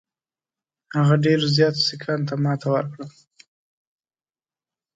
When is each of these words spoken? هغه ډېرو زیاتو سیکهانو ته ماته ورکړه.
هغه 0.97 1.15
ډېرو 1.25 1.45
زیاتو 1.57 1.81
سیکهانو 1.87 2.27
ته 2.29 2.35
ماته 2.43 2.67
ورکړه. 2.71 3.05